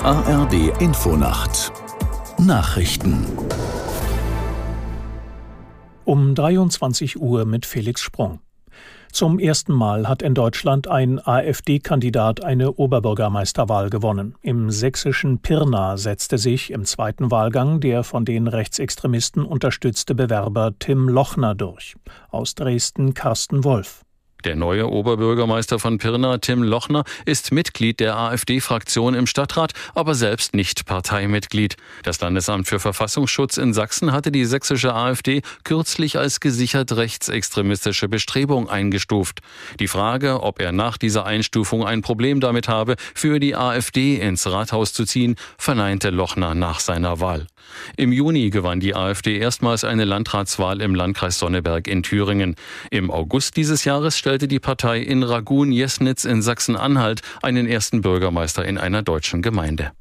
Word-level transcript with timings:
ARD 0.00 0.80
Infonacht 0.80 1.72
Nachrichten 2.38 3.26
um 6.04 6.34
23 6.34 7.20
Uhr 7.20 7.44
mit 7.44 7.66
Felix 7.66 8.00
Sprung. 8.00 8.40
Zum 9.12 9.38
ersten 9.38 9.72
Mal 9.72 10.08
hat 10.08 10.22
in 10.22 10.34
Deutschland 10.34 10.88
ein 10.88 11.20
AfD-Kandidat 11.24 12.42
eine 12.42 12.72
Oberbürgermeisterwahl 12.72 13.90
gewonnen. 13.90 14.34
Im 14.42 14.70
sächsischen 14.70 15.38
Pirna 15.38 15.96
setzte 15.96 16.38
sich 16.38 16.70
im 16.70 16.84
zweiten 16.84 17.30
Wahlgang 17.30 17.80
der 17.80 18.04
von 18.04 18.24
den 18.24 18.48
Rechtsextremisten 18.48 19.44
unterstützte 19.44 20.14
Bewerber 20.14 20.72
Tim 20.78 21.08
Lochner 21.08 21.54
durch. 21.54 21.94
Aus 22.30 22.54
Dresden 22.54 23.14
Carsten 23.14 23.64
Wolf. 23.64 24.04
Der 24.44 24.56
neue 24.56 24.90
Oberbürgermeister 24.90 25.78
von 25.78 25.96
Pirna, 25.96 26.36
Tim 26.36 26.62
Lochner, 26.62 27.04
ist 27.24 27.50
Mitglied 27.50 27.98
der 27.98 28.18
AfD-Fraktion 28.18 29.14
im 29.14 29.26
Stadtrat, 29.26 29.72
aber 29.94 30.14
selbst 30.14 30.54
nicht 30.54 30.84
Parteimitglied. 30.84 31.76
Das 32.02 32.20
Landesamt 32.20 32.68
für 32.68 32.78
Verfassungsschutz 32.78 33.56
in 33.56 33.72
Sachsen 33.72 34.12
hatte 34.12 34.30
die 34.30 34.44
sächsische 34.44 34.94
AfD 34.94 35.40
kürzlich 35.64 36.18
als 36.18 36.40
gesichert 36.40 36.92
rechtsextremistische 36.92 38.06
Bestrebung 38.08 38.68
eingestuft. 38.68 39.40
Die 39.80 39.88
Frage, 39.88 40.42
ob 40.42 40.60
er 40.60 40.72
nach 40.72 40.98
dieser 40.98 41.24
Einstufung 41.24 41.86
ein 41.86 42.02
Problem 42.02 42.40
damit 42.40 42.68
habe, 42.68 42.96
für 43.14 43.40
die 43.40 43.56
AfD 43.56 44.16
ins 44.16 44.46
Rathaus 44.46 44.92
zu 44.92 45.06
ziehen, 45.06 45.36
verneinte 45.56 46.10
Lochner 46.10 46.54
nach 46.54 46.80
seiner 46.80 47.18
Wahl. 47.20 47.46
Im 47.96 48.12
Juni 48.12 48.50
gewann 48.50 48.78
die 48.78 48.94
AfD 48.94 49.38
erstmals 49.38 49.84
eine 49.84 50.04
Landratswahl 50.04 50.82
im 50.82 50.94
Landkreis 50.94 51.38
Sonneberg 51.38 51.88
in 51.88 52.02
Thüringen. 52.02 52.56
Im 52.90 53.10
August 53.10 53.56
dieses 53.56 53.84
Jahres 53.84 54.18
stellte 54.18 54.33
die 54.38 54.60
Partei 54.60 55.00
in 55.00 55.22
Ragun-Jesnitz 55.22 56.24
in 56.24 56.42
Sachsen-Anhalt 56.42 57.22
einen 57.42 57.66
ersten 57.66 58.02
Bürgermeister 58.02 58.64
in 58.64 58.78
einer 58.78 59.02
deutschen 59.02 59.42
Gemeinde. 59.42 59.92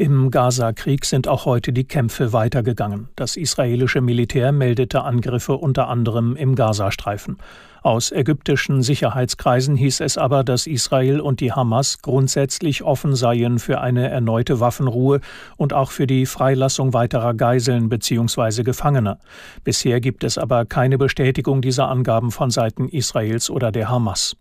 Im 0.00 0.30
Gaza-Krieg 0.30 1.04
sind 1.04 1.26
auch 1.26 1.44
heute 1.44 1.72
die 1.72 1.82
Kämpfe 1.82 2.32
weitergegangen. 2.32 3.08
Das 3.16 3.34
israelische 3.34 4.00
Militär 4.00 4.52
meldete 4.52 5.02
Angriffe 5.02 5.54
unter 5.54 5.88
anderem 5.88 6.36
im 6.36 6.54
Gazastreifen. 6.54 7.38
Aus 7.82 8.12
ägyptischen 8.12 8.80
Sicherheitskreisen 8.84 9.74
hieß 9.74 9.98
es 9.98 10.16
aber, 10.16 10.44
dass 10.44 10.68
Israel 10.68 11.18
und 11.18 11.40
die 11.40 11.52
Hamas 11.52 12.00
grundsätzlich 12.00 12.84
offen 12.84 13.16
seien 13.16 13.58
für 13.58 13.80
eine 13.80 14.08
erneute 14.08 14.60
Waffenruhe 14.60 15.20
und 15.56 15.72
auch 15.72 15.90
für 15.90 16.06
die 16.06 16.26
Freilassung 16.26 16.92
weiterer 16.92 17.34
Geiseln 17.34 17.88
bzw. 17.88 18.62
Gefangener. 18.62 19.18
Bisher 19.64 20.00
gibt 20.00 20.22
es 20.22 20.38
aber 20.38 20.64
keine 20.64 20.96
Bestätigung 20.96 21.60
dieser 21.60 21.88
Angaben 21.88 22.30
von 22.30 22.52
Seiten 22.52 22.88
Israels 22.88 23.50
oder 23.50 23.72
der 23.72 23.88
Hamas. 23.88 24.36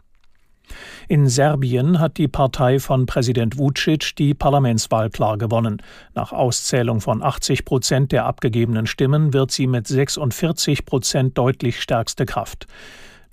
In 1.07 1.27
Serbien 1.27 1.99
hat 1.99 2.17
die 2.17 2.27
Partei 2.27 2.79
von 2.79 3.05
Präsident 3.05 3.57
Vucic 3.57 4.15
die 4.17 4.33
Parlamentswahl 4.33 5.09
klar 5.09 5.37
gewonnen. 5.37 5.81
Nach 6.15 6.33
Auszählung 6.33 7.01
von 7.01 7.23
80 7.23 7.65
Prozent 7.65 8.11
der 8.11 8.25
abgegebenen 8.25 8.87
Stimmen 8.87 9.33
wird 9.33 9.51
sie 9.51 9.67
mit 9.67 9.87
46 9.87 10.85
Prozent 10.85 11.37
deutlich 11.37 11.81
stärkste 11.81 12.25
Kraft. 12.25 12.67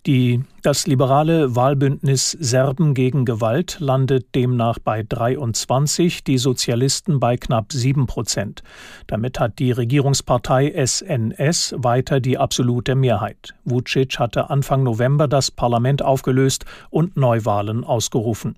Die, 0.07 0.43
das 0.61 0.87
liberale 0.87 1.57
Wahlbündnis 1.57 2.33
Serben 2.33 2.93
gegen 2.93 3.25
Gewalt 3.25 3.79
landet 3.81 4.35
demnach 4.35 4.79
bei 4.79 5.03
23, 5.03 6.23
die 6.23 6.37
Sozialisten 6.37 7.21
bei 7.21 7.39
knapp 7.39 7.73
7 7.73 8.07
Prozent. 8.07 8.63
Damit 9.07 9.41
hat 9.41 9.59
die 9.59 9.73
Regierungspartei 9.73 10.75
SNS 10.77 11.77
weiter 11.79 12.21
die 12.21 12.37
absolute 12.37 12.97
Mehrheit. 12.97 13.55
Vucic 13.65 14.19
hatte 14.19 14.51
Anfang 14.51 14.83
November 14.83 15.27
das 15.27 15.51
Parlament 15.51 16.03
aufgelöst 16.03 16.67
und 16.91 17.17
Neuwahlen 17.17 17.83
ausgerufen. 17.83 18.57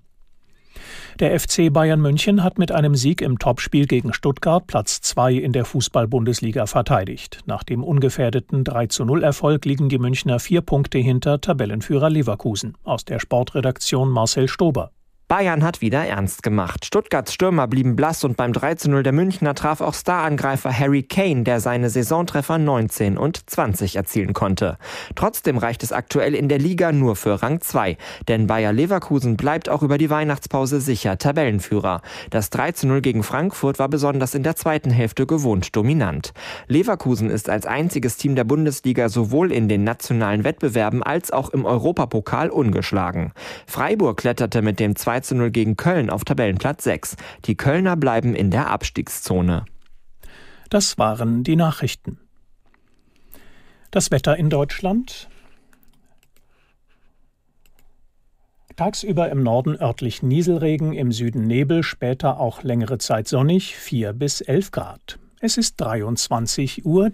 Der 1.19 1.39
FC 1.39 1.71
Bayern 1.71 2.01
München 2.01 2.43
hat 2.43 2.57
mit 2.57 2.71
einem 2.71 2.95
Sieg 2.95 3.21
im 3.21 3.39
Topspiel 3.39 3.87
gegen 3.87 4.13
Stuttgart 4.13 4.67
Platz 4.67 5.01
2 5.01 5.33
in 5.33 5.51
der 5.51 5.65
Fußball-Bundesliga 5.65 6.65
verteidigt. 6.65 7.39
Nach 7.45 7.63
dem 7.63 7.83
ungefährdeten 7.83 8.63
3-0 8.63 9.21
Erfolg 9.21 9.65
liegen 9.65 9.89
die 9.89 9.99
Münchner 9.99 10.39
vier 10.39 10.61
Punkte 10.61 10.97
hinter 10.97 11.41
Tabellenführer 11.41 12.09
Leverkusen. 12.09 12.75
Aus 12.83 13.05
der 13.05 13.19
Sportredaktion 13.19 14.09
Marcel 14.09 14.47
Stober. 14.47 14.91
Bayern 15.27 15.61
hat 15.61 15.81
wieder 15.81 16.05
ernst 16.05 16.41
gemacht. 16.41 16.85
Stuttgarts 16.85 17.33
Stürmer 17.33 17.67
blieben 17.67 17.97
blass 17.97 18.23
und 18.23 18.37
beim 18.37 18.53
3-0 18.53 19.01
der 19.01 19.11
Münchner 19.11 19.55
traf 19.55 19.81
auch 19.81 19.93
Starangreifer 19.93 20.71
Harry 20.71 21.03
Kane, 21.03 21.43
der 21.43 21.59
seine 21.59 21.89
Saisontreffer 21.89 22.57
19 22.57 23.17
und 23.17 23.49
20 23.49 23.97
erzielen 23.97 24.31
konnte. 24.31 24.77
Trotzdem 25.15 25.57
reicht 25.57 25.83
es 25.83 25.91
aktuell 25.91 26.33
in 26.33 26.47
der 26.47 26.59
Liga 26.59 26.93
nur 26.93 27.17
für 27.17 27.43
Rang 27.43 27.59
2, 27.59 27.97
denn 28.29 28.47
Bayer 28.47 28.71
Leverkusen 28.71 29.35
bleibt 29.35 29.67
auch 29.67 29.83
über 29.83 29.97
die 29.97 30.09
Weihnachtspause 30.09 30.79
sicher 30.79 31.17
Tabellenführer. 31.17 32.01
Das 32.29 32.49
3-0 32.49 33.01
gegen 33.01 33.23
Frankfurt 33.23 33.79
war 33.79 33.89
besonders 33.89 34.33
in 34.33 34.43
der 34.43 34.55
zweiten 34.55 34.91
Hälfte 34.91 35.25
gewohnt 35.25 35.75
dominant. 35.75 36.31
Leverkusen 36.69 37.29
ist 37.29 37.49
als 37.49 37.65
einziges 37.65 38.15
Team 38.15 38.35
der 38.35 38.45
Bundesliga 38.45 39.09
sowohl 39.09 39.51
in 39.51 39.67
den 39.67 39.83
nationalen 39.83 40.45
Wettbewerben 40.45 41.03
als 41.03 41.31
auch 41.31 41.49
im 41.49 41.65
Europapokal 41.65 42.49
ungeschlagen. 42.49 43.33
Freiburg 43.65 44.15
kletterte 44.15 44.61
mit 44.61 44.79
dem 44.79 44.95
2 44.95 45.16
2 45.17 45.19
zu 45.21 45.35
0 45.35 45.51
gegen 45.51 45.77
Köln 45.77 46.09
auf 46.09 46.25
Tabellenplatz 46.25 46.83
6. 46.83 47.15
Die 47.45 47.55
Kölner 47.55 47.95
bleiben 47.95 48.35
in 48.35 48.51
der 48.51 48.69
Abstiegszone. 48.69 49.65
Das 50.69 50.97
waren 50.97 51.43
die 51.43 51.55
Nachrichten. 51.55 52.19
Das 53.89 54.11
Wetter 54.11 54.37
in 54.37 54.49
Deutschland. 54.49 55.29
Tagsüber 58.75 59.31
im 59.31 59.41
Norden 59.41 59.75
örtlich 59.75 60.21
Nieselregen, 60.21 60.93
im 60.93 61.11
Süden 61.11 61.47
Nebel, 61.47 61.81
später 61.81 62.39
auch 62.39 62.61
längere 62.61 62.99
Zeit 62.99 63.27
sonnig, 63.27 63.75
4 63.75 64.13
bis 64.13 64.41
11 64.41 64.71
Grad. 64.71 65.19
Es 65.39 65.57
ist 65.57 65.81
23.03 65.81 66.83
Uhr. 66.83 67.09